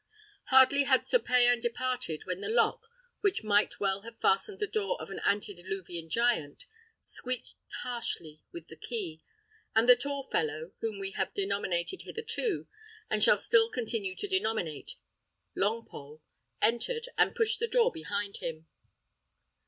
[0.45, 2.87] Hardly had Sir Payan departed, when the lock,
[3.19, 6.65] which might well have fastened the door of an antediluvian giant,
[7.01, 9.21] squeaked harshly with the key;
[9.75, 12.67] and the tall fellow, whom we have denominated hitherto,
[13.11, 14.95] and shall still continue to denominate
[15.55, 16.21] Longpole,
[16.63, 18.65] entered, and pushed the door behind him.